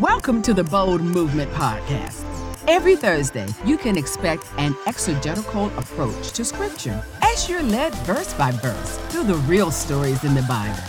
Welcome 0.00 0.42
to 0.42 0.52
the 0.52 0.62
Bold 0.62 1.00
Movement 1.00 1.50
Podcast. 1.52 2.22
Every 2.68 2.96
Thursday, 2.96 3.46
you 3.64 3.78
can 3.78 3.96
expect 3.96 4.44
an 4.58 4.76
exegetical 4.86 5.68
approach 5.78 6.32
to 6.32 6.44
Scripture 6.44 7.02
as 7.22 7.48
you're 7.48 7.62
led 7.62 7.94
verse 8.04 8.34
by 8.34 8.50
verse 8.50 8.98
through 9.08 9.24
the 9.24 9.36
real 9.46 9.70
stories 9.70 10.22
in 10.22 10.34
the 10.34 10.42
Bible. 10.42 10.82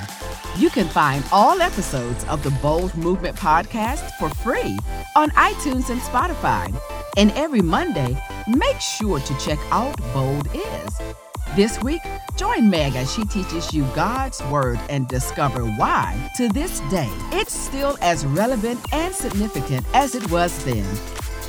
You 0.58 0.70
can 0.70 0.90
find 0.90 1.24
all 1.32 1.62
episodes 1.62 2.26
of 2.26 2.44
the 2.44 2.52
Bold 2.62 2.94
Movement 2.98 3.38
Podcast 3.38 4.12
for 4.20 4.30
free 4.44 4.78
on 5.16 5.30
iTunes 5.32 5.90
and 5.90 6.02
Spotify. 6.02 6.78
And 7.16 7.32
every 7.32 7.62
Monday, 7.62 8.22
make 8.46 8.82
sure 8.82 9.22
to 9.22 9.40
check 9.40 9.60
out 9.72 9.96
Bold 10.14 10.50
Is. 10.54 11.27
This 11.56 11.82
week, 11.82 12.02
join 12.36 12.70
Meg 12.70 12.96
as 12.96 13.12
she 13.12 13.26
teaches 13.26 13.74
you 13.74 13.84
God's 13.96 14.44
Word 14.44 14.80
and 14.90 15.08
discover 15.08 15.64
why, 15.64 16.30
to 16.36 16.50
this 16.50 16.82
day, 16.92 17.10
it's 17.32 17.54
still 17.54 17.98
as 18.02 18.28
relevant 18.28 18.80
and 18.94 19.14
significant 19.14 19.84
as 19.96 20.14
it 20.14 20.30
was 20.30 20.64
then. 20.66 20.86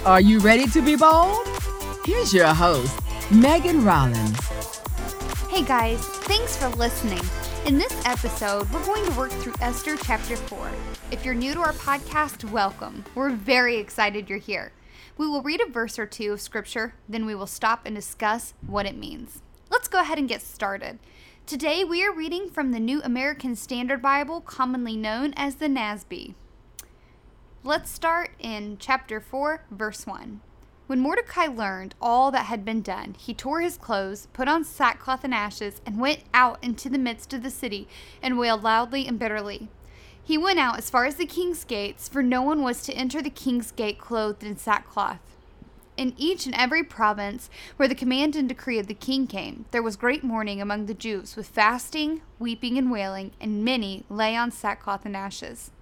Are 0.06 0.20
you 0.20 0.38
ready 0.38 0.66
to 0.68 0.80
be 0.80 0.96
bold? 0.96 1.46
Here's 2.06 2.32
your 2.32 2.46
host, 2.46 2.98
Megan 3.30 3.84
Rollins. 3.84 4.38
Hey 5.50 5.62
guys, 5.62 6.00
thanks 6.00 6.56
for 6.56 6.68
listening. 6.68 7.20
In 7.66 7.76
this 7.76 8.06
episode, 8.06 8.70
we're 8.70 8.86
going 8.86 9.04
to 9.04 9.18
work 9.18 9.30
through 9.30 9.54
Esther 9.60 9.96
chapter 9.96 10.36
4. 10.36 10.70
If 11.10 11.22
you're 11.22 11.34
new 11.34 11.52
to 11.52 11.60
our 11.60 11.74
podcast, 11.74 12.50
welcome. 12.50 13.04
We're 13.14 13.30
very 13.30 13.76
excited 13.76 14.30
you're 14.30 14.38
here. 14.38 14.72
We 15.18 15.26
will 15.26 15.42
read 15.42 15.60
a 15.60 15.70
verse 15.70 15.98
or 15.98 16.06
two 16.06 16.32
of 16.32 16.40
scripture, 16.40 16.94
then 17.06 17.26
we 17.26 17.34
will 17.34 17.46
stop 17.46 17.82
and 17.84 17.94
discuss 17.94 18.54
what 18.66 18.86
it 18.86 18.96
means. 18.96 19.42
Let's 19.78 19.86
go 19.86 20.00
ahead 20.00 20.18
and 20.18 20.28
get 20.28 20.42
started. 20.42 20.98
Today 21.46 21.84
we 21.84 22.04
are 22.04 22.12
reading 22.12 22.50
from 22.50 22.72
the 22.72 22.80
New 22.80 23.00
American 23.02 23.54
Standard 23.54 24.02
Bible, 24.02 24.40
commonly 24.40 24.96
known 24.96 25.32
as 25.36 25.54
the 25.54 25.68
NASB. 25.68 26.34
Let's 27.62 27.88
start 27.88 28.30
in 28.40 28.78
chapter 28.80 29.20
4, 29.20 29.66
verse 29.70 30.04
1. 30.04 30.40
When 30.88 30.98
Mordecai 30.98 31.46
learned 31.46 31.94
all 32.02 32.32
that 32.32 32.46
had 32.46 32.64
been 32.64 32.82
done, 32.82 33.14
he 33.16 33.32
tore 33.32 33.60
his 33.60 33.76
clothes, 33.76 34.26
put 34.32 34.48
on 34.48 34.64
sackcloth 34.64 35.22
and 35.22 35.32
ashes, 35.32 35.80
and 35.86 36.00
went 36.00 36.24
out 36.34 36.58
into 36.60 36.88
the 36.88 36.98
midst 36.98 37.32
of 37.32 37.44
the 37.44 37.48
city 37.48 37.86
and 38.20 38.36
wailed 38.36 38.64
loudly 38.64 39.06
and 39.06 39.16
bitterly. 39.16 39.68
He 40.20 40.36
went 40.36 40.58
out 40.58 40.78
as 40.78 40.90
far 40.90 41.04
as 41.04 41.14
the 41.14 41.24
king's 41.24 41.62
gates, 41.62 42.08
for 42.08 42.20
no 42.20 42.42
one 42.42 42.64
was 42.64 42.82
to 42.82 42.94
enter 42.94 43.22
the 43.22 43.30
king's 43.30 43.70
gate 43.70 44.00
clothed 44.00 44.42
in 44.42 44.56
sackcloth 44.56 45.20
in 45.98 46.14
each 46.16 46.46
and 46.46 46.54
every 46.54 46.82
province 46.84 47.50
where 47.76 47.88
the 47.88 47.94
command 47.94 48.36
and 48.36 48.48
decree 48.48 48.78
of 48.78 48.86
the 48.86 48.94
king 48.94 49.26
came, 49.26 49.66
there 49.72 49.82
was 49.82 49.96
great 49.96 50.22
mourning 50.22 50.62
among 50.62 50.86
the 50.86 50.94
Jews, 50.94 51.36
with 51.36 51.48
fasting, 51.48 52.22
weeping, 52.38 52.78
and 52.78 52.90
wailing, 52.90 53.32
and 53.40 53.64
many 53.64 54.04
lay 54.08 54.36
on 54.36 54.50
sackcloth 54.50 55.04
and 55.04 55.16
ashes. 55.16 55.72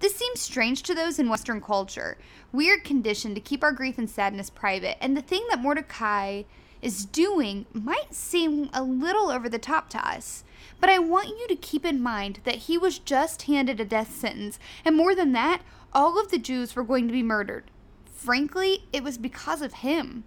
This 0.00 0.16
seems 0.16 0.40
strange 0.40 0.82
to 0.84 0.94
those 0.94 1.18
in 1.18 1.28
Western 1.28 1.60
culture. 1.60 2.18
We 2.52 2.70
are 2.70 2.78
conditioned 2.78 3.34
to 3.34 3.40
keep 3.40 3.62
our 3.62 3.72
grief 3.72 3.98
and 3.98 4.10
sadness 4.10 4.50
private, 4.50 4.96
and 5.00 5.16
the 5.16 5.22
thing 5.22 5.44
that 5.50 5.60
Mordecai 5.60 6.42
is 6.82 7.04
doing 7.04 7.66
might 7.72 8.14
seem 8.14 8.70
a 8.72 8.82
little 8.82 9.30
over 9.30 9.48
the 9.48 9.58
top 9.58 9.88
to 9.90 10.08
us. 10.08 10.44
But 10.80 10.90
I 10.90 10.98
want 10.98 11.28
you 11.28 11.46
to 11.48 11.56
keep 11.56 11.84
in 11.84 12.02
mind 12.02 12.40
that 12.44 12.56
he 12.56 12.76
was 12.76 12.98
just 12.98 13.42
handed 13.42 13.80
a 13.80 13.84
death 13.84 14.14
sentence, 14.14 14.58
and 14.84 14.96
more 14.96 15.14
than 15.14 15.32
that, 15.32 15.62
all 15.92 16.18
of 16.20 16.30
the 16.30 16.38
Jews 16.38 16.76
were 16.76 16.84
going 16.84 17.06
to 17.06 17.12
be 17.12 17.22
murdered. 17.22 17.70
Frankly, 18.26 18.82
it 18.92 19.04
was 19.04 19.18
because 19.18 19.62
of 19.62 19.72
him. 19.72 20.24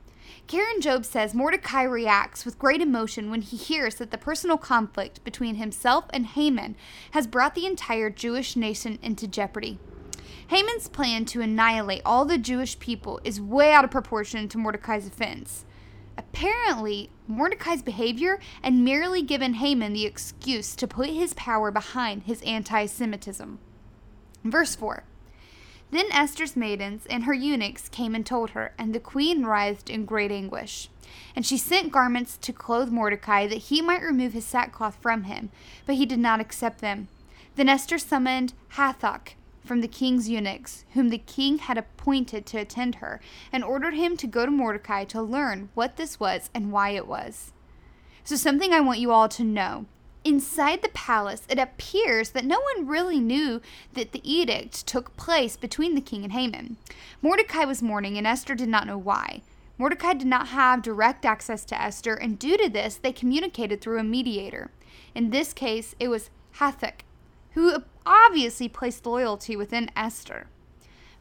Karen 0.47 0.80
Jobes 0.80 1.09
says 1.09 1.36
Mordecai 1.36 1.83
reacts 1.83 2.45
with 2.45 2.58
great 2.58 2.81
emotion 2.81 3.30
when 3.30 3.42
he 3.42 3.58
hears 3.58 3.95
that 3.95 4.09
the 4.09 4.17
personal 4.17 4.58
conflict 4.58 5.22
between 5.25 5.55
himself 5.55 6.05
and 6.11 6.25
Haman 6.25 6.77
has 7.11 7.27
brought 7.27 7.55
the 7.55 7.66
entire 7.66 8.09
Jewish 8.09 8.55
nation 8.55 9.00
into 9.02 9.27
jeopardy. 9.27 9.80
Haman's 10.47 10.88
plan 10.88 11.25
to 11.25 11.42
annihilate 11.42 12.02
all 12.05 12.23
the 12.23 12.38
Jewish 12.38 12.80
people 12.80 13.20
is 13.25 13.42
way 13.42 13.73
out 13.73 13.83
of 13.83 13.92
proportion 13.92 14.47
to 14.47 14.58
Mordecai's 14.58 15.05
offense. 15.05 15.66
Apparently, 16.17 17.09
Mordecai's 17.27 17.82
behavior 17.82 18.39
had 18.61 18.76
merely 18.76 19.21
given 19.21 19.55
Haman 19.55 19.92
the 19.92 20.05
excuse 20.05 20.73
to 20.77 20.88
put 20.88 21.09
his 21.09 21.33
power 21.33 21.70
behind 21.70 22.23
his 22.23 22.42
anti 22.43 22.86
Semitism. 22.86 23.59
Verse 24.45 24.73
4 24.73 25.04
then 25.92 26.05
Esther's 26.11 26.55
maidens 26.55 27.05
and 27.10 27.23
her 27.23 27.33
eunuchs 27.33 27.89
came 27.89 28.14
and 28.14 28.26
told 28.26 28.52
her, 28.52 28.73
and 28.77 28.94
the 28.94 29.00
queen 29.00 29.45
writhed 29.45 29.89
in 29.89 30.05
great 30.05 30.32
anguish. 30.32 30.89
And 31.36 31.45
she 31.45 31.58
sent 31.58 31.92
garments 31.92 32.38
to 32.38 32.54
clothe 32.54 32.89
Mordecai 32.89 33.48
that 33.48 33.55
he 33.55 33.82
might 33.82 34.04
remove 34.04 34.33
his 34.33 34.45
sackcloth 34.45 34.98
from 35.02 35.23
him, 35.23 35.50
but 35.86 35.95
he 35.95 36.05
did 36.05 36.20
not 36.20 36.39
accept 36.39 36.80
them. 36.82 37.08
Then 37.55 37.70
Esther 37.70 37.98
summoned 37.98 38.54
Hathach 38.76 39.33
from 39.66 39.82
the 39.82 39.88
king's 39.88 40.30
eunuchs, 40.30 40.86
whom 40.94 41.10
the 41.10 41.17
king 41.17 41.58
had 41.58 41.77
appointed 41.77 42.45
to 42.48 42.58
attend 42.58 42.95
her, 42.95 43.20
and 43.52 43.64
ordered 43.64 43.94
him 43.94 44.16
to 44.17 44.27
go 44.27 44.45
to 44.45 44.52
Mordecai 44.52 45.04
to 45.06 45.21
learn 45.21 45.70
what 45.73 45.98
this 45.98 46.20
was 46.20 46.50
and 46.54 46.71
why 46.71 46.92
it 46.92 47.08
was. 47.08 47.52
So, 48.23 48.36
something 48.36 48.73
I 48.73 48.80
want 48.80 49.00
you 49.00 49.11
all 49.11 49.30
to 49.30 49.44
know 49.44 49.86
Inside 50.25 50.81
the 50.81 50.89
palace, 50.89 51.43
it 51.49 51.57
appears 51.57 52.31
that 52.31 52.43
no 52.43 52.59
one 52.75 52.87
really 52.87 53.19
knew 53.19 53.61
that 53.93 54.11
the 54.11 54.30
edict 54.30 54.85
took 54.85 55.15
place 55.15 55.55
between 55.55 55.95
the 55.95 56.02
king 56.02 56.23
and 56.23 56.33
Haman. 56.33 56.77
Mordecai 57.21 57.63
was 57.63 57.81
mourning, 57.81 58.17
and 58.17 58.27
Esther 58.27 58.53
did 58.53 58.67
not 58.67 58.85
know 58.85 58.97
why. 58.97 59.41
Mordecai 59.77 60.13
did 60.13 60.27
not 60.27 60.49
have 60.49 60.81
direct 60.81 61.25
access 61.25 61.63
to 61.65 61.81
Esther, 61.81 62.15
and 62.15 62.37
due 62.37 62.58
to 62.58 62.69
this, 62.69 62.95
they 62.95 63.13
communicated 63.13 63.79
through 63.79 63.97
a 63.97 64.03
mediator. 64.03 64.71
In 65.15 65.29
this 65.29 65.53
case, 65.53 65.95
it 66.02 66.09
was 66.09 66.29
Hathach, 66.58 67.02
who 67.52 67.83
obviously 68.05 68.67
placed 68.67 69.05
loyalty 69.05 69.55
within 69.55 69.89
Esther. 69.95 70.47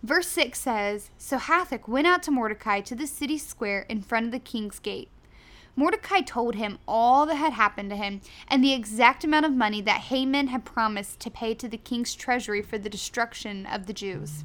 Verse 0.03 0.27
6 0.29 0.59
says 0.59 1.11
So 1.19 1.39
Hathach 1.39 1.87
went 1.87 2.09
out 2.09 2.23
to 2.25 2.33
Mordecai 2.33 2.81
to 2.81 2.97
the 2.97 3.07
city 3.07 3.39
square 3.39 3.87
in 3.89 4.03
front 4.03 4.27
of 4.27 4.33
the 4.33 4.39
king's 4.41 4.81
gate. 4.81 5.09
Mordecai 5.79 6.23
told 6.23 6.57
him 6.57 6.81
all 6.89 7.25
that 7.27 7.37
had 7.37 7.53
happened 7.53 7.91
to 7.91 7.97
him 7.97 8.21
and 8.49 8.65
the 8.65 8.73
exact 8.73 9.23
amount 9.23 9.47
of 9.47 9.53
money 9.53 9.81
that 9.83 10.01
Haman 10.01 10.49
had 10.49 10.65
promised 10.65 11.21
to 11.21 11.31
pay 11.31 11.55
to 11.55 11.69
the 11.69 11.77
king's 11.77 12.17
treasury 12.17 12.61
for 12.63 12.79
the 12.79 12.91
destruction 12.91 13.65
of 13.65 13.87
the 13.87 13.93
Jews. 13.93 14.43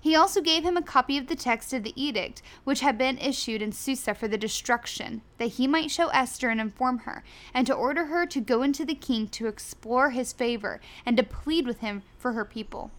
He 0.00 0.14
also 0.14 0.40
gave 0.40 0.62
him 0.62 0.76
a 0.76 0.82
copy 0.82 1.18
of 1.18 1.26
the 1.26 1.34
text 1.34 1.72
of 1.72 1.82
the 1.82 2.00
edict, 2.00 2.40
which 2.62 2.82
had 2.82 2.96
been 2.96 3.18
issued 3.18 3.62
in 3.62 3.72
Susa 3.72 4.14
for 4.14 4.28
the 4.28 4.38
destruction, 4.38 5.22
that 5.38 5.54
he 5.54 5.66
might 5.66 5.90
show 5.90 6.06
Esther 6.10 6.50
and 6.50 6.60
inform 6.60 6.98
her, 6.98 7.24
and 7.52 7.66
to 7.66 7.74
order 7.74 8.04
her 8.04 8.24
to 8.26 8.40
go 8.40 8.62
into 8.62 8.84
the 8.84 8.94
king 8.94 9.26
to 9.30 9.48
explore 9.48 10.10
his 10.10 10.32
favor 10.32 10.80
and 11.04 11.16
to 11.16 11.24
plead 11.24 11.66
with 11.66 11.80
him 11.80 12.04
for 12.16 12.34
her 12.34 12.44
people. 12.44 12.92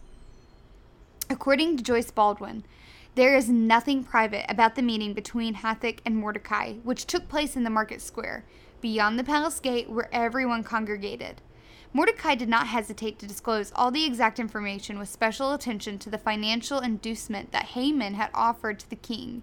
According 1.30 1.78
to 1.78 1.82
Joyce 1.82 2.10
Baldwin, 2.10 2.64
there 3.14 3.36
is 3.36 3.50
nothing 3.50 4.02
private 4.04 4.46
about 4.48 4.74
the 4.74 4.82
meeting 4.82 5.12
between 5.12 5.56
Hathach 5.56 5.98
and 6.06 6.16
Mordecai, 6.16 6.74
which 6.82 7.06
took 7.06 7.28
place 7.28 7.56
in 7.56 7.64
the 7.64 7.70
market 7.70 8.00
square, 8.00 8.44
beyond 8.80 9.18
the 9.18 9.24
palace 9.24 9.60
gate 9.60 9.90
where 9.90 10.08
everyone 10.14 10.64
congregated. 10.64 11.42
Mordecai 11.92 12.34
did 12.34 12.48
not 12.48 12.68
hesitate 12.68 13.18
to 13.18 13.26
disclose 13.26 13.70
all 13.76 13.90
the 13.90 14.06
exact 14.06 14.38
information 14.38 14.98
with 14.98 15.10
special 15.10 15.52
attention 15.52 15.98
to 15.98 16.08
the 16.08 16.16
financial 16.16 16.78
inducement 16.78 17.52
that 17.52 17.66
Haman 17.66 18.14
had 18.14 18.30
offered 18.32 18.78
to 18.80 18.88
the 18.88 18.96
king. 18.96 19.42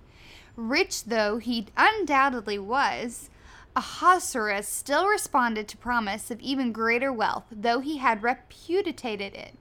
Rich 0.56 1.06
though 1.06 1.38
he 1.38 1.68
undoubtedly 1.78 2.58
was, 2.58 3.30
Ahasuerus 3.76 4.68
still 4.68 5.08
responded 5.08 5.68
to 5.68 5.78
promise 5.78 6.32
of 6.32 6.42
even 6.42 6.72
greater 6.72 7.14
wealth, 7.14 7.46
though 7.52 7.82
he 7.82 7.98
had 7.98 8.24
repudiated 8.24 9.36
it. 9.36 9.56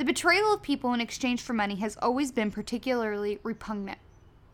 The 0.00 0.06
betrayal 0.06 0.54
of 0.54 0.62
people 0.62 0.94
in 0.94 1.00
exchange 1.02 1.42
for 1.42 1.52
money 1.52 1.74
has 1.74 1.98
always 2.00 2.32
been 2.32 2.50
particularly 2.50 3.38
repugnant. 3.42 3.98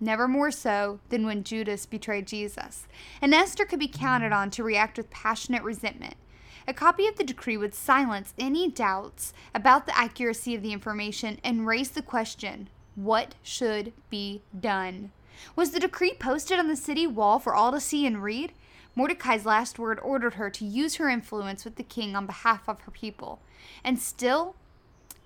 Never 0.01 0.27
more 0.27 0.51
so 0.51 0.99
than 1.09 1.25
when 1.25 1.45
Judas 1.45 1.87
betrayed 1.87 2.27
Jesus. 2.27 2.89
And 3.23 3.33
Esther 3.33 3.65
could 3.65 3.79
be 3.79 3.87
counted 3.87 4.33
on 4.33 4.51
to 4.51 4.65
react 4.65 4.97
with 4.97 5.09
passionate 5.09 5.63
resentment. 5.63 6.17
A 6.67 6.75
copy 6.75 7.07
of 7.07 7.15
the 7.15 7.23
decree 7.23 7.57
would 7.57 7.77
silence 7.77 8.35
any 8.41 8.69
doubts 8.69 9.33
about 9.55 9.87
the 9.87 9.97
accuracy 9.97 10.57
of 10.57 10.63
the 10.63 10.73
information 10.73 11.39
and 11.45 11.65
raise 11.65 11.91
the 11.91 12.03
question 12.03 12.69
what 12.97 13.37
should 13.45 13.93
be 14.11 14.43
done? 14.59 15.13
Was 15.55 15.71
the 15.71 15.79
decree 15.79 16.15
posted 16.19 16.59
on 16.59 16.67
the 16.67 16.75
city 16.75 17.07
wall 17.07 17.39
for 17.39 17.55
all 17.55 17.71
to 17.71 17.79
see 17.79 18.05
and 18.05 18.21
read? 18.21 18.53
Mordecai's 18.97 19.47
last 19.47 19.79
word 19.79 20.01
ordered 20.03 20.35
her 20.35 20.51
to 20.51 20.65
use 20.65 20.97
her 20.97 21.09
influence 21.09 21.65
with 21.65 21.77
the 21.77 21.85
king 21.85 22.17
on 22.17 22.27
behalf 22.27 22.69
of 22.69 22.81
her 22.81 22.91
people. 22.91 23.39
And 23.85 24.01
still, 24.01 24.57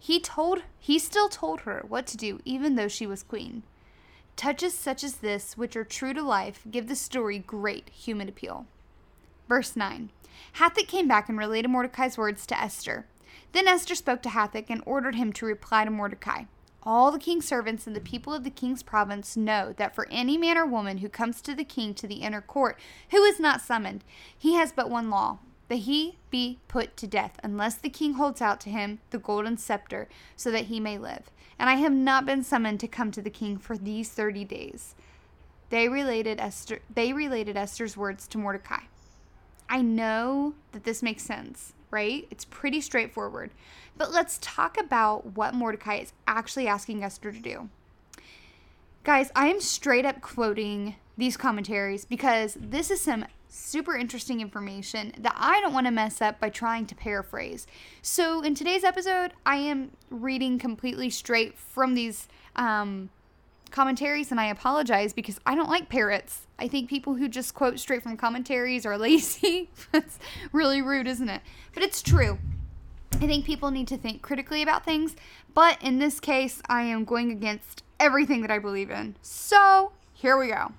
he 0.03 0.19
told 0.19 0.63
he 0.79 0.99
still 0.99 1.29
told 1.29 1.61
her 1.61 1.85
what 1.87 2.07
to 2.07 2.17
do 2.17 2.41
even 2.47 2.75
though 2.75 2.89
she 2.89 3.07
was 3.07 3.23
queen. 3.23 3.63
Touches 4.35 4.73
such 4.73 5.05
as 5.05 5.17
this, 5.17 5.59
which 5.59 5.77
are 5.77 5.85
true 5.85 6.15
to 6.15 6.23
life, 6.23 6.63
give 6.71 6.89
the 6.89 6.97
story 6.97 7.39
great 7.39 7.91
human 7.91 8.27
appeal. 8.27 8.67
Verse 9.47 9.77
9 9.77 10.09
Hathach 10.55 10.89
came 10.89 11.07
back 11.07 11.29
and 11.29 11.37
related 11.37 11.69
Mordecai's 11.69 12.17
words 12.17 12.47
to 12.47 12.59
Esther. 12.59 13.05
Then 13.53 13.69
Esther 13.69 13.95
spoke 13.95 14.23
to 14.23 14.31
Hathach 14.31 14.71
and 14.71 14.83
ordered 14.87 15.17
him 15.17 15.35
to 15.35 15.45
reply 15.45 15.85
to 15.85 15.91
Mordecai. 15.91 16.45
All 16.83 17.11
the 17.13 17.19
king's 17.19 17.47
servants 17.47 17.87
and 17.87 17.95
the 17.95 18.01
people 18.01 18.33
of 18.33 18.43
the 18.43 18.49
king's 18.49 18.83
province 18.83 19.37
know 19.37 19.75
that 19.77 19.95
for 19.95 20.09
any 20.11 20.39
man 20.39 20.57
or 20.57 20.65
woman 20.65 20.99
who 20.99 21.11
comes 21.11 21.43
to 21.43 21.55
the 21.55 21.63
king 21.63 21.93
to 21.95 22.07
the 22.07 22.23
inner 22.23 22.41
court 22.41 22.79
who 23.11 23.23
is 23.25 23.39
not 23.39 23.61
summoned, 23.61 24.03
he 24.37 24.55
has 24.55 24.73
but 24.73 24.89
one 24.89 25.11
law 25.11 25.41
that 25.71 25.77
he 25.77 26.19
be 26.31 26.59
put 26.67 26.97
to 26.97 27.07
death, 27.07 27.39
unless 27.45 27.77
the 27.77 27.89
king 27.89 28.15
holds 28.15 28.43
out 28.43 28.61
to 28.61 28.71
him 28.71 28.99
the 29.11 29.19
golden 29.19 29.57
scepter, 29.57 30.09
so 30.35 30.51
that 30.51 30.65
he 30.65 30.81
may 30.81 30.99
live. 30.99 31.31
And 31.61 31.71
I 31.71 31.77
have 31.77 31.93
not 31.93 32.27
been 32.27 32.43
summoned 32.43 32.81
to 32.81 32.89
come 32.89 33.13
to 33.13 33.23
the 33.23 33.31
king 33.31 33.57
for 33.57 33.79
these 33.79 34.09
thirty 34.09 34.45
days. 34.45 34.97
They 35.71 35.89
related 35.89 36.41
Esther 36.41 36.81
they 36.93 37.13
related 37.13 37.57
Esther's 37.57 37.97
words 37.97 38.27
to 38.29 38.39
Mordecai. 38.39 38.81
I 39.69 39.81
know 39.81 40.55
that 40.73 40.83
this 40.83 41.05
makes 41.05 41.23
sense, 41.23 41.73
right? 41.93 42.27
It's 42.33 42.45
pretty 42.45 42.81
straightforward. 42.81 43.53
But 43.97 44.11
let's 44.11 44.41
talk 44.43 44.77
about 44.77 45.37
what 45.37 45.55
Mordecai 45.55 45.99
is 45.99 46.13
actually 46.27 46.67
asking 46.67 47.05
Esther 47.05 47.31
to 47.31 47.39
do. 47.39 47.69
Guys, 49.05 49.31
I 49.37 49.47
am 49.47 49.61
straight 49.61 50.05
up 50.05 50.21
quoting 50.21 50.97
these 51.17 51.37
commentaries 51.37 52.05
because 52.05 52.57
this 52.61 52.91
is 52.91 53.01
some 53.01 53.25
super 53.51 53.97
interesting 53.97 54.41
information 54.41 55.13
that 55.19 55.35
I 55.37 55.61
don't 55.61 55.73
want 55.73 55.87
to 55.87 55.91
mess 55.91 56.23
up 56.23 56.41
by 56.41 56.49
trying 56.49 56.87
to 56.87 56.95
paraphrase. 56.95 57.67
So, 58.03 58.43
in 58.43 58.55
today's 58.55 58.85
episode, 58.85 59.33
I 59.45 59.57
am 59.57 59.91
reading 60.09 60.59
completely 60.59 61.11
straight 61.11 61.59
from 61.59 61.95
these 61.95 62.29
um, 62.57 63.11
commentaries, 63.71 64.31
and 64.31 64.41
I 64.41 64.47
apologize 64.47 65.13
because 65.13 65.41
I 65.45 65.55
don't 65.55 65.69
like 65.69 65.89
parrots. 65.89 66.47
I 66.59 66.69
think 66.69 66.89
people 66.89 67.15
who 67.15 67.29
just 67.29 67.55
quote 67.55 67.79
straight 67.79 68.03
from 68.03 68.17
commentaries 68.17 68.87
are 68.87 68.97
lazy. 68.99 69.71
That's 69.93 70.19
really 70.53 70.81
rude, 70.81 71.07
isn't 71.07 71.29
it? 71.29 71.43
But 71.75 71.83
it's 71.83 72.03
true. 72.03 72.39
I 73.15 73.27
think 73.27 73.45
people 73.45 73.71
need 73.71 73.89
to 73.89 73.99
think 73.99 74.23
critically 74.23 74.63
about 74.63 74.85
things, 74.85 75.17
but 75.53 75.83
in 75.83 75.99
this 75.99 76.21
case, 76.21 76.63
I 76.69 76.83
am 76.83 77.05
going 77.05 77.31
against 77.31 77.83
everything 77.99 78.41
that 78.43 78.51
I 78.51 78.59
believe 78.59 78.91
in. 78.91 79.17
So, 79.21 79.93
here 80.15 80.39
we 80.39 80.49
go. 80.49 80.73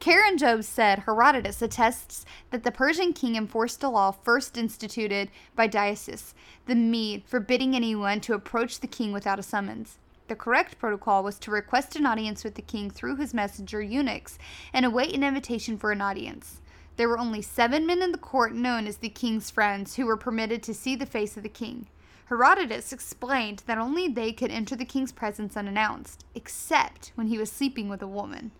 Karen 0.00 0.36
Jobes 0.36 0.68
said 0.68 1.00
Herodotus 1.00 1.62
attests 1.62 2.26
that 2.50 2.62
the 2.62 2.70
Persian 2.70 3.12
king 3.12 3.36
enforced 3.36 3.82
a 3.82 3.88
law 3.88 4.10
first 4.10 4.58
instituted 4.58 5.30
by 5.56 5.66
Deioces 5.66 6.34
the 6.66 6.74
Mede 6.74 7.24
forbidding 7.24 7.74
anyone 7.74 8.20
to 8.20 8.34
approach 8.34 8.80
the 8.80 8.86
king 8.86 9.12
without 9.12 9.38
a 9.38 9.42
summons. 9.42 9.98
The 10.28 10.36
correct 10.36 10.78
protocol 10.78 11.22
was 11.22 11.38
to 11.40 11.50
request 11.50 11.96
an 11.96 12.06
audience 12.06 12.44
with 12.44 12.54
the 12.54 12.62
king 12.62 12.90
through 12.90 13.16
his 13.16 13.34
messenger 13.34 13.82
eunuchs 13.82 14.38
and 14.72 14.86
await 14.86 15.14
an 15.14 15.22
invitation 15.22 15.78
for 15.78 15.92
an 15.92 16.00
audience. 16.00 16.60
There 16.96 17.08
were 17.08 17.18
only 17.18 17.42
seven 17.42 17.86
men 17.86 18.02
in 18.02 18.12
the 18.12 18.18
court 18.18 18.54
known 18.54 18.86
as 18.86 18.98
the 18.98 19.08
king's 19.08 19.50
friends 19.50 19.96
who 19.96 20.06
were 20.06 20.16
permitted 20.16 20.62
to 20.62 20.74
see 20.74 20.96
the 20.96 21.06
face 21.06 21.36
of 21.36 21.42
the 21.42 21.48
king. 21.48 21.88
Herodotus 22.26 22.92
explained 22.92 23.62
that 23.66 23.78
only 23.78 24.08
they 24.08 24.32
could 24.32 24.50
enter 24.50 24.76
the 24.76 24.84
king's 24.84 25.12
presence 25.12 25.56
unannounced, 25.56 26.24
except 26.34 27.12
when 27.16 27.26
he 27.26 27.36
was 27.36 27.52
sleeping 27.52 27.88
with 27.88 28.00
a 28.00 28.06
woman. 28.06 28.52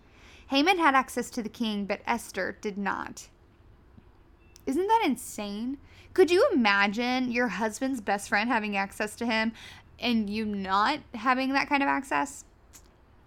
Haman 0.47 0.77
had 0.77 0.95
access 0.95 1.29
to 1.31 1.41
the 1.41 1.49
king, 1.49 1.85
but 1.85 2.01
Esther 2.05 2.57
did 2.61 2.77
not. 2.77 3.29
Isn't 4.65 4.87
that 4.87 5.03
insane? 5.05 5.77
Could 6.13 6.31
you 6.31 6.47
imagine 6.53 7.31
your 7.31 7.49
husband's 7.49 8.01
best 8.01 8.29
friend 8.29 8.49
having 8.49 8.77
access 8.77 9.15
to 9.17 9.25
him 9.25 9.53
and 9.99 10.29
you 10.29 10.45
not 10.45 10.99
having 11.13 11.53
that 11.53 11.67
kind 11.67 11.83
of 11.83 11.89
access? 11.89 12.45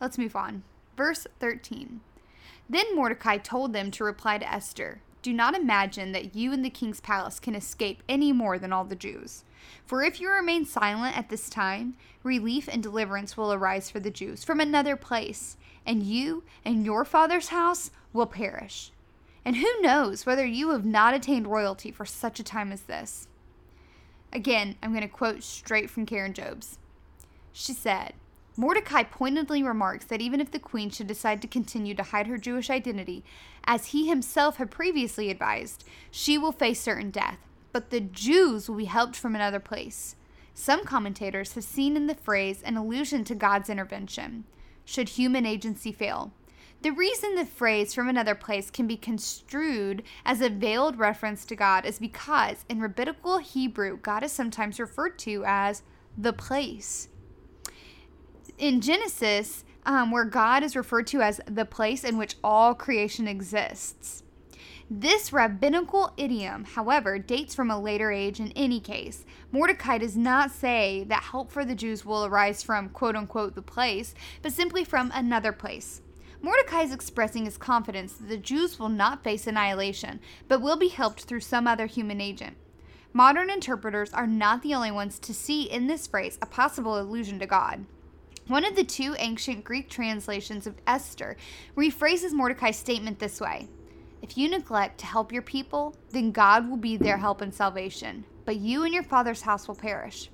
Let's 0.00 0.18
move 0.18 0.36
on. 0.36 0.62
Verse 0.96 1.26
13. 1.38 2.00
Then 2.68 2.94
Mordecai 2.94 3.38
told 3.38 3.72
them 3.72 3.90
to 3.92 4.04
reply 4.04 4.38
to 4.38 4.52
Esther 4.52 5.00
Do 5.20 5.32
not 5.32 5.54
imagine 5.54 6.12
that 6.12 6.36
you 6.36 6.52
in 6.52 6.62
the 6.62 6.70
king's 6.70 7.00
palace 7.00 7.40
can 7.40 7.54
escape 7.54 8.02
any 8.08 8.32
more 8.32 8.58
than 8.58 8.72
all 8.72 8.84
the 8.84 8.94
Jews. 8.94 9.44
For 9.84 10.02
if 10.02 10.20
you 10.20 10.30
remain 10.30 10.64
silent 10.64 11.16
at 11.16 11.28
this 11.28 11.50
time, 11.50 11.96
relief 12.22 12.68
and 12.70 12.82
deliverance 12.82 13.36
will 13.36 13.52
arise 13.52 13.90
for 13.90 14.00
the 14.00 14.10
Jews 14.10 14.44
from 14.44 14.60
another 14.60 14.96
place, 14.96 15.56
and 15.84 16.02
you 16.02 16.44
and 16.64 16.84
your 16.84 17.04
father's 17.04 17.48
house 17.48 17.90
will 18.12 18.26
perish. 18.26 18.92
And 19.44 19.56
who 19.56 19.80
knows 19.80 20.24
whether 20.26 20.46
you 20.46 20.70
have 20.70 20.84
not 20.84 21.14
attained 21.14 21.46
royalty 21.46 21.90
for 21.90 22.04
such 22.04 22.38
a 22.38 22.44
time 22.44 22.70
as 22.70 22.82
this? 22.82 23.28
Again, 24.32 24.76
I'm 24.82 24.90
going 24.90 25.02
to 25.02 25.08
quote 25.08 25.42
straight 25.42 25.88
from 25.90 26.06
Karen 26.06 26.34
Jobes. 26.34 26.78
She 27.52 27.72
said, 27.72 28.12
Mordecai 28.60 29.04
pointedly 29.04 29.62
remarks 29.62 30.06
that 30.06 30.20
even 30.20 30.40
if 30.40 30.50
the 30.50 30.58
queen 30.58 30.90
should 30.90 31.06
decide 31.06 31.40
to 31.42 31.46
continue 31.46 31.94
to 31.94 32.02
hide 32.02 32.26
her 32.26 32.36
Jewish 32.36 32.70
identity, 32.70 33.24
as 33.62 33.86
he 33.86 34.08
himself 34.08 34.56
had 34.56 34.68
previously 34.68 35.30
advised, 35.30 35.84
she 36.10 36.36
will 36.36 36.50
face 36.50 36.80
certain 36.80 37.12
death, 37.12 37.38
but 37.72 37.90
the 37.90 38.00
Jews 38.00 38.68
will 38.68 38.78
be 38.78 38.86
helped 38.86 39.14
from 39.14 39.36
another 39.36 39.60
place. 39.60 40.16
Some 40.54 40.84
commentators 40.84 41.52
have 41.52 41.62
seen 41.62 41.96
in 41.96 42.08
the 42.08 42.16
phrase 42.16 42.60
an 42.62 42.76
allusion 42.76 43.22
to 43.26 43.36
God's 43.36 43.70
intervention, 43.70 44.42
should 44.84 45.10
human 45.10 45.46
agency 45.46 45.92
fail. 45.92 46.32
The 46.82 46.90
reason 46.90 47.36
the 47.36 47.46
phrase 47.46 47.94
from 47.94 48.08
another 48.08 48.34
place 48.34 48.72
can 48.72 48.88
be 48.88 48.96
construed 48.96 50.02
as 50.24 50.40
a 50.40 50.50
veiled 50.50 50.98
reference 50.98 51.44
to 51.44 51.54
God 51.54 51.86
is 51.86 52.00
because 52.00 52.64
in 52.68 52.80
rabbinical 52.80 53.38
Hebrew, 53.38 53.98
God 53.98 54.24
is 54.24 54.32
sometimes 54.32 54.80
referred 54.80 55.16
to 55.20 55.44
as 55.46 55.84
the 56.16 56.32
place. 56.32 57.08
In 58.58 58.80
Genesis, 58.80 59.64
um, 59.86 60.10
where 60.10 60.24
God 60.24 60.64
is 60.64 60.74
referred 60.74 61.06
to 61.08 61.22
as 61.22 61.40
the 61.46 61.64
place 61.64 62.02
in 62.02 62.18
which 62.18 62.34
all 62.42 62.74
creation 62.74 63.28
exists. 63.28 64.24
This 64.90 65.32
rabbinical 65.32 66.12
idiom, 66.16 66.64
however, 66.64 67.20
dates 67.20 67.54
from 67.54 67.70
a 67.70 67.80
later 67.80 68.10
age 68.10 68.40
in 68.40 68.50
any 68.56 68.80
case. 68.80 69.24
Mordecai 69.52 69.98
does 69.98 70.16
not 70.16 70.50
say 70.50 71.04
that 71.08 71.22
help 71.22 71.52
for 71.52 71.64
the 71.64 71.76
Jews 71.76 72.04
will 72.04 72.24
arise 72.24 72.64
from 72.64 72.88
quote 72.88 73.14
unquote 73.14 73.54
the 73.54 73.62
place, 73.62 74.12
but 74.42 74.52
simply 74.52 74.82
from 74.82 75.12
another 75.14 75.52
place. 75.52 76.02
Mordecai 76.42 76.82
is 76.82 76.92
expressing 76.92 77.44
his 77.44 77.58
confidence 77.58 78.14
that 78.14 78.28
the 78.28 78.36
Jews 78.36 78.80
will 78.80 78.88
not 78.88 79.22
face 79.22 79.46
annihilation, 79.46 80.18
but 80.48 80.60
will 80.60 80.76
be 80.76 80.88
helped 80.88 81.24
through 81.24 81.40
some 81.40 81.68
other 81.68 81.86
human 81.86 82.20
agent. 82.20 82.56
Modern 83.12 83.50
interpreters 83.50 84.12
are 84.12 84.26
not 84.26 84.62
the 84.62 84.74
only 84.74 84.90
ones 84.90 85.20
to 85.20 85.32
see 85.32 85.62
in 85.62 85.86
this 85.86 86.08
phrase 86.08 86.38
a 86.42 86.46
possible 86.46 87.00
allusion 87.00 87.38
to 87.38 87.46
God. 87.46 87.84
One 88.48 88.64
of 88.64 88.74
the 88.74 88.84
two 88.84 89.14
ancient 89.18 89.62
Greek 89.62 89.90
translations 89.90 90.66
of 90.66 90.80
Esther 90.86 91.36
rephrases 91.76 92.32
Mordecai's 92.32 92.78
statement 92.78 93.18
this 93.18 93.42
way 93.42 93.68
If 94.22 94.38
you 94.38 94.48
neglect 94.48 94.98
to 95.00 95.06
help 95.06 95.30
your 95.30 95.42
people, 95.42 95.94
then 96.12 96.32
God 96.32 96.66
will 96.66 96.78
be 96.78 96.96
their 96.96 97.18
help 97.18 97.42
and 97.42 97.52
salvation, 97.54 98.24
but 98.46 98.56
you 98.56 98.84
and 98.84 98.94
your 98.94 99.02
father's 99.02 99.42
house 99.42 99.68
will 99.68 99.74
perish. 99.74 100.30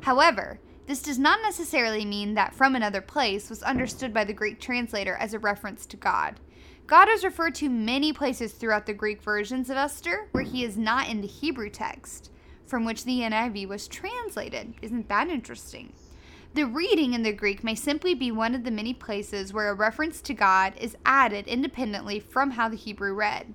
However, 0.00 0.58
this 0.86 1.02
does 1.02 1.18
not 1.18 1.42
necessarily 1.42 2.06
mean 2.06 2.32
that 2.32 2.54
from 2.54 2.74
another 2.74 3.02
place 3.02 3.50
was 3.50 3.62
understood 3.62 4.14
by 4.14 4.24
the 4.24 4.32
Greek 4.32 4.58
translator 4.58 5.16
as 5.16 5.34
a 5.34 5.38
reference 5.38 5.84
to 5.84 5.98
God. 5.98 6.40
God 6.86 7.10
is 7.10 7.24
referred 7.24 7.54
to 7.56 7.68
many 7.68 8.10
places 8.14 8.52
throughout 8.52 8.86
the 8.86 8.94
Greek 8.94 9.22
versions 9.22 9.68
of 9.68 9.76
Esther 9.76 10.28
where 10.32 10.44
he 10.44 10.64
is 10.64 10.78
not 10.78 11.10
in 11.10 11.20
the 11.20 11.26
Hebrew 11.26 11.68
text, 11.68 12.30
from 12.66 12.86
which 12.86 13.04
the 13.04 13.20
NIV 13.20 13.68
was 13.68 13.86
translated. 13.86 14.72
Isn't 14.80 15.10
that 15.10 15.28
interesting? 15.28 15.92
The 16.52 16.66
reading 16.66 17.14
in 17.14 17.22
the 17.22 17.32
Greek 17.32 17.62
may 17.62 17.76
simply 17.76 18.12
be 18.12 18.32
one 18.32 18.56
of 18.56 18.64
the 18.64 18.72
many 18.72 18.92
places 18.92 19.52
where 19.52 19.70
a 19.70 19.74
reference 19.74 20.20
to 20.22 20.34
God 20.34 20.72
is 20.76 20.96
added 21.06 21.46
independently 21.46 22.18
from 22.18 22.50
how 22.50 22.68
the 22.68 22.76
Hebrew 22.76 23.14
read. 23.14 23.54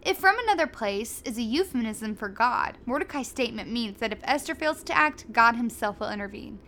If 0.00 0.16
from 0.16 0.38
another 0.38 0.66
place 0.66 1.20
is 1.26 1.36
a 1.36 1.42
euphemism 1.42 2.16
for 2.16 2.30
God, 2.30 2.78
Mordecai's 2.86 3.28
statement 3.28 3.70
means 3.70 3.98
that 3.98 4.12
if 4.12 4.20
Esther 4.22 4.54
fails 4.54 4.82
to 4.84 4.96
act, 4.96 5.30
God 5.30 5.56
himself 5.56 6.00
will 6.00 6.10
intervene. 6.10 6.58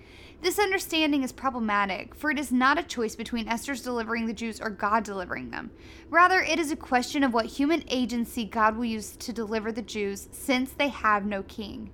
This 0.43 0.59
understanding 0.59 1.23
is 1.23 1.33
problematic, 1.33 2.15
for 2.15 2.31
it 2.31 2.38
is 2.38 2.53
not 2.53 2.79
a 2.79 2.83
choice 2.83 3.17
between 3.17 3.49
Esther's 3.49 3.81
delivering 3.81 4.27
the 4.27 4.35
Jews 4.35 4.61
or 4.61 4.69
God 4.69 5.03
delivering 5.03 5.50
them. 5.50 5.71
Rather, 6.11 6.43
it 6.43 6.59
is 6.59 6.73
a 6.73 6.77
question 6.77 7.25
of 7.25 7.33
what 7.33 7.47
human 7.47 7.85
agency 7.88 8.45
God 8.45 8.77
will 8.77 8.85
use 8.85 9.17
to 9.17 9.33
deliver 9.33 9.73
the 9.73 9.81
Jews, 9.81 10.29
since 10.31 10.73
they 10.73 10.88
have 10.88 11.25
no 11.25 11.43
king. 11.43 11.91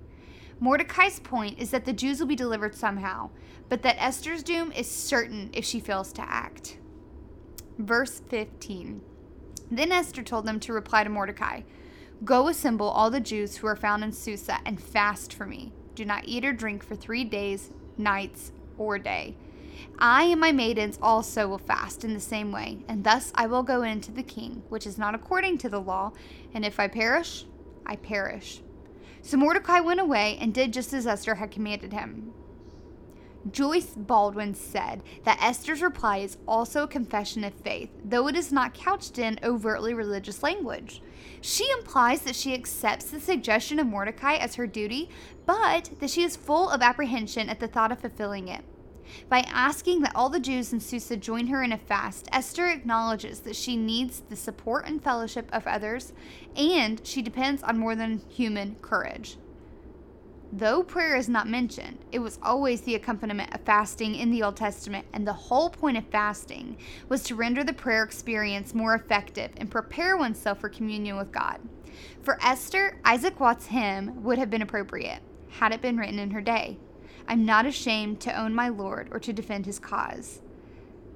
Mordecai's 0.63 1.19
point 1.19 1.57
is 1.57 1.71
that 1.71 1.85
the 1.85 1.91
Jews 1.91 2.19
will 2.19 2.27
be 2.27 2.35
delivered 2.35 2.75
somehow, 2.75 3.31
but 3.67 3.81
that 3.81 3.99
Esther's 3.99 4.43
doom 4.43 4.71
is 4.71 4.89
certain 4.89 5.49
if 5.53 5.65
she 5.65 5.79
fails 5.79 6.13
to 6.13 6.21
act. 6.21 6.77
Verse 7.79 8.21
15. 8.29 9.01
Then 9.71 9.91
Esther 9.91 10.21
told 10.21 10.45
them 10.45 10.59
to 10.59 10.71
reply 10.71 11.03
to 11.03 11.09
Mordecai 11.09 11.61
Go 12.23 12.47
assemble 12.47 12.87
all 12.87 13.09
the 13.09 13.19
Jews 13.19 13.57
who 13.57 13.65
are 13.65 13.75
found 13.75 14.03
in 14.03 14.11
Susa 14.11 14.59
and 14.63 14.79
fast 14.79 15.33
for 15.33 15.47
me. 15.47 15.73
Do 15.95 16.05
not 16.05 16.27
eat 16.27 16.45
or 16.45 16.53
drink 16.53 16.83
for 16.83 16.95
three 16.95 17.23
days, 17.23 17.71
nights, 17.97 18.51
or 18.77 18.99
day. 18.99 19.35
I 19.97 20.25
and 20.25 20.39
my 20.39 20.51
maidens 20.51 20.99
also 21.01 21.47
will 21.47 21.57
fast 21.57 22.03
in 22.03 22.13
the 22.13 22.19
same 22.19 22.51
way, 22.51 22.85
and 22.87 23.03
thus 23.03 23.31
I 23.33 23.47
will 23.47 23.63
go 23.63 23.81
in 23.81 23.99
to 24.01 24.11
the 24.11 24.21
king, 24.21 24.61
which 24.69 24.85
is 24.85 24.99
not 24.99 25.15
according 25.15 25.57
to 25.59 25.69
the 25.69 25.81
law, 25.81 26.11
and 26.53 26.63
if 26.63 26.79
I 26.79 26.87
perish, 26.87 27.45
I 27.83 27.95
perish. 27.95 28.61
So 29.21 29.37
Mordecai 29.37 29.79
went 29.79 29.99
away 29.99 30.37
and 30.41 30.53
did 30.53 30.73
just 30.73 30.93
as 30.93 31.07
Esther 31.07 31.35
had 31.35 31.51
commanded 31.51 31.93
him. 31.93 32.33
Joyce 33.49 33.93
Baldwin 33.95 34.53
said 34.53 35.01
that 35.23 35.41
Esther's 35.41 35.81
reply 35.81 36.17
is 36.17 36.37
also 36.47 36.83
a 36.83 36.87
confession 36.87 37.43
of 37.43 37.53
faith, 37.53 37.89
though 38.03 38.27
it 38.27 38.35
is 38.35 38.51
not 38.51 38.73
couched 38.73 39.17
in 39.17 39.39
overtly 39.41 39.93
religious 39.95 40.43
language. 40.43 41.01
She 41.41 41.67
implies 41.71 42.21
that 42.21 42.35
she 42.35 42.53
accepts 42.53 43.05
the 43.05 43.19
suggestion 43.19 43.79
of 43.79 43.87
Mordecai 43.87 44.35
as 44.35 44.55
her 44.55 44.67
duty, 44.67 45.09
but 45.47 45.89
that 45.99 46.11
she 46.11 46.23
is 46.23 46.35
full 46.35 46.69
of 46.69 46.83
apprehension 46.83 47.49
at 47.49 47.59
the 47.59 47.67
thought 47.67 47.91
of 47.91 47.99
fulfilling 47.99 48.47
it. 48.47 48.63
By 49.29 49.39
asking 49.47 50.01
that 50.01 50.15
all 50.15 50.29
the 50.29 50.39
Jews 50.39 50.73
in 50.73 50.79
Susa 50.79 51.17
join 51.17 51.47
her 51.47 51.63
in 51.63 51.71
a 51.71 51.77
fast, 51.77 52.27
Esther 52.31 52.67
acknowledges 52.67 53.41
that 53.41 53.55
she 53.55 53.75
needs 53.75 54.21
the 54.21 54.35
support 54.35 54.87
and 54.87 55.03
fellowship 55.03 55.49
of 55.51 55.67
others, 55.67 56.13
and 56.55 57.05
she 57.05 57.21
depends 57.21 57.63
on 57.63 57.77
more 57.77 57.95
than 57.95 58.21
human 58.29 58.75
courage. 58.81 59.37
Though 60.53 60.83
prayer 60.83 61.15
is 61.15 61.29
not 61.29 61.47
mentioned, 61.47 61.99
it 62.11 62.19
was 62.19 62.37
always 62.43 62.81
the 62.81 62.95
accompaniment 62.95 63.55
of 63.55 63.61
fasting 63.61 64.15
in 64.15 64.31
the 64.31 64.43
Old 64.43 64.57
Testament, 64.57 65.05
and 65.13 65.25
the 65.25 65.31
whole 65.31 65.69
point 65.69 65.97
of 65.97 66.05
fasting 66.07 66.77
was 67.07 67.23
to 67.23 67.35
render 67.35 67.63
the 67.63 67.71
prayer 67.71 68.03
experience 68.03 68.75
more 68.75 68.93
effective 68.93 69.51
and 69.55 69.71
prepare 69.71 70.17
oneself 70.17 70.59
for 70.59 70.67
communion 70.67 71.15
with 71.15 71.31
God. 71.31 71.59
For 72.21 72.37
Esther, 72.43 72.99
Isaac 73.05 73.39
Watts' 73.39 73.67
hymn 73.67 74.23
would 74.23 74.37
have 74.37 74.49
been 74.49 74.61
appropriate 74.61 75.21
had 75.51 75.73
it 75.73 75.81
been 75.81 75.97
written 75.97 76.19
in 76.19 76.31
her 76.31 76.41
day. 76.41 76.77
I'm 77.27 77.45
not 77.45 77.65
ashamed 77.65 78.19
to 78.21 78.39
own 78.39 78.53
my 78.53 78.69
Lord 78.69 79.09
or 79.11 79.19
to 79.19 79.33
defend 79.33 79.65
his 79.65 79.79
cause. 79.79 80.41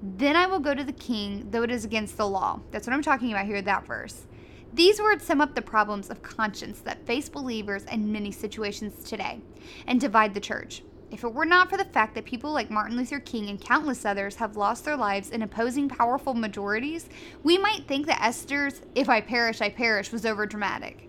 Then 0.02 0.36
I 0.36 0.46
will 0.46 0.60
go 0.60 0.76
to 0.76 0.84
the 0.84 0.94
king, 0.94 1.48
though 1.52 1.64
it 1.64 1.72
is 1.72 1.86
against 1.86 2.18
the 2.18 2.28
law. 2.28 2.60
That's 2.72 2.86
what 2.86 2.94
I'm 2.94 3.02
talking 3.02 3.32
about 3.32 3.46
here, 3.46 3.62
that 3.62 3.88
verse. 3.88 4.28
These 4.74 5.00
words 5.00 5.24
sum 5.24 5.40
up 5.40 5.56
the 5.56 5.62
problems 5.62 6.10
of 6.10 6.22
conscience 6.22 6.82
that 6.82 7.06
face 7.06 7.30
believers 7.30 7.86
in 7.86 8.12
many 8.12 8.32
situations 8.32 9.04
today 9.04 9.40
and 9.88 10.02
divide 10.02 10.34
the 10.34 10.40
church. 10.40 10.84
If 11.12 11.24
it 11.24 11.34
were 11.34 11.46
not 11.46 11.70
for 11.70 11.78
the 11.78 11.86
fact 11.86 12.14
that 12.16 12.26
people 12.26 12.52
like 12.52 12.70
Martin 12.70 12.98
Luther 12.98 13.20
King 13.20 13.50
and 13.50 13.62
countless 13.62 14.04
others 14.04 14.36
have 14.36 14.58
lost 14.58 14.84
their 14.84 14.98
lives 14.98 15.30
in 15.30 15.44
opposing 15.44 15.88
powerful 15.88 16.34
majorities, 16.34 17.08
we 17.42 17.58
might 17.58 17.88
think 17.88 18.06
that 18.08 18.22
Esther's 18.22 18.82
If 18.96 19.08
I 19.08 19.22
perish, 19.22 19.62
I 19.62 19.70
perish 19.70 20.12
was 20.12 20.24
overdramatic. 20.24 21.05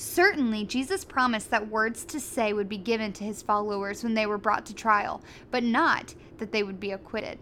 Certainly, 0.00 0.64
Jesus 0.64 1.04
promised 1.04 1.50
that 1.50 1.68
words 1.68 2.06
to 2.06 2.18
say 2.18 2.54
would 2.54 2.70
be 2.70 2.78
given 2.78 3.12
to 3.12 3.22
his 3.22 3.42
followers 3.42 4.02
when 4.02 4.14
they 4.14 4.24
were 4.24 4.38
brought 4.38 4.64
to 4.64 4.74
trial, 4.74 5.22
but 5.50 5.62
not 5.62 6.14
that 6.38 6.52
they 6.52 6.62
would 6.62 6.80
be 6.80 6.92
acquitted. 6.92 7.38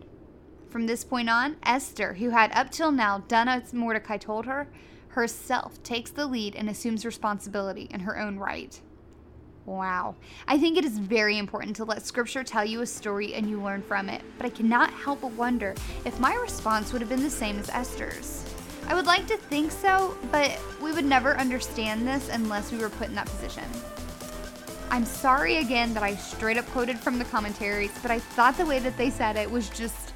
From 0.69 0.85
this 0.85 1.05
point 1.05 1.31
on, 1.31 1.57
Esther, 1.63 2.15
who 2.15 2.31
had 2.31 2.51
up 2.51 2.71
till 2.71 2.91
now 2.91 3.19
done 3.29 3.47
as 3.47 3.73
Mordecai 3.73 4.17
told 4.17 4.47
her, 4.47 4.67
herself 5.11 5.81
takes 5.85 6.11
the 6.11 6.27
lead 6.27 6.57
and 6.57 6.69
assumes 6.69 7.07
responsibility 7.07 7.87
in 7.93 8.01
her 8.01 8.19
own 8.19 8.41
right. 8.41 8.81
Wow. 9.65 10.17
I 10.49 10.59
think 10.59 10.77
it 10.77 10.85
is 10.85 10.99
very 10.99 11.39
important 11.39 11.77
to 11.77 11.85
let 11.85 12.05
scripture 12.05 12.43
tell 12.43 12.65
you 12.65 12.81
a 12.81 12.87
story 12.87 13.35
and 13.35 13.49
you 13.49 13.63
learn 13.63 13.83
from 13.83 14.09
it, 14.09 14.23
but 14.37 14.47
I 14.47 14.51
cannot 14.51 14.93
help 14.93 15.21
but 15.21 15.31
wonder 15.35 15.77
if 16.05 16.19
my 16.19 16.35
response 16.35 16.93
would 16.93 17.03
have 17.03 17.09
been 17.09 17.23
the 17.23 17.31
same 17.31 17.57
as 17.61 17.71
Esther's. 17.71 18.48
I 18.89 18.95
would 18.95 19.07
like 19.07 19.27
to 19.27 19.37
think 19.37 19.71
so, 19.71 20.17
but 20.33 20.59
we 20.83 20.93
would 20.93 21.05
never 21.05 21.37
understand 21.37 22.09
this 22.09 22.31
unless 22.31 22.73
we 22.73 22.79
were 22.79 22.89
put 22.89 23.09
in 23.09 23.15
that 23.17 23.27
position. 23.27 23.65
I'm 24.91 25.05
sorry 25.05 25.59
again 25.59 25.93
that 25.93 26.03
I 26.03 26.15
straight 26.15 26.57
up 26.57 26.67
quoted 26.69 26.99
from 26.99 27.19
the 27.19 27.27
commentaries, 27.27 27.93
but 28.01 28.11
I 28.11 28.19
thought 28.19 28.57
the 28.57 28.65
way 28.65 28.79
that 28.79 28.97
they 28.97 29.11
said 29.11 29.37
it 29.37 29.51
was 29.51 29.69
just 29.69 30.15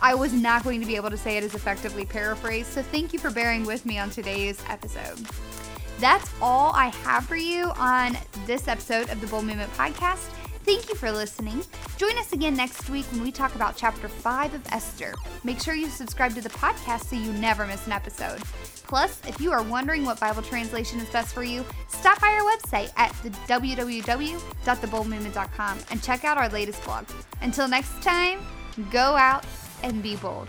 I 0.00 0.14
was 0.14 0.32
not 0.32 0.64
going 0.64 0.80
to 0.80 0.86
be 0.86 0.96
able 0.96 1.10
to 1.10 1.18
say 1.18 1.36
it 1.36 1.44
as 1.44 1.54
effectively 1.54 2.06
paraphrased, 2.06 2.72
so 2.72 2.82
thank 2.82 3.12
you 3.12 3.18
for 3.18 3.30
bearing 3.30 3.64
with 3.64 3.84
me 3.84 3.98
on 3.98 4.08
today's 4.08 4.58
episode. 4.68 5.18
That's 6.00 6.30
all 6.40 6.72
I 6.74 6.86
have 7.04 7.26
for 7.26 7.36
you 7.36 7.72
on 7.76 8.16
this 8.46 8.68
episode 8.68 9.10
of 9.10 9.20
the 9.20 9.26
Bold 9.26 9.44
Movement 9.44 9.72
Podcast. 9.74 10.30
Thank 10.64 10.88
you 10.88 10.94
for 10.94 11.12
listening. 11.12 11.62
Join 11.98 12.16
us 12.16 12.32
again 12.32 12.56
next 12.56 12.88
week 12.88 13.04
when 13.12 13.22
we 13.22 13.30
talk 13.30 13.54
about 13.54 13.76
chapter 13.76 14.08
5 14.08 14.54
of 14.54 14.66
Esther. 14.72 15.12
Make 15.44 15.60
sure 15.60 15.74
you 15.74 15.88
subscribe 15.88 16.34
to 16.34 16.40
the 16.40 16.48
podcast 16.48 17.04
so 17.04 17.16
you 17.16 17.30
never 17.34 17.66
miss 17.66 17.84
an 17.86 17.92
episode. 17.92 18.40
Plus, 18.86 19.20
if 19.26 19.38
you 19.40 19.52
are 19.52 19.62
wondering 19.62 20.06
what 20.06 20.18
Bible 20.18 20.40
translation 20.40 21.00
is 21.00 21.10
best 21.10 21.34
for 21.34 21.42
you, 21.42 21.66
stop 21.88 22.18
by 22.20 22.28
our 22.28 22.40
website 22.56 22.90
at 22.96 23.12
the 23.22 23.28
www.theboldmovement.com 23.30 25.78
and 25.90 26.02
check 26.02 26.24
out 26.24 26.38
our 26.38 26.48
latest 26.48 26.82
blog. 26.84 27.04
Until 27.42 27.68
next 27.68 28.02
time, 28.02 28.40
go 28.90 29.16
out 29.16 29.44
and 29.82 30.02
be 30.02 30.16
bold. 30.16 30.48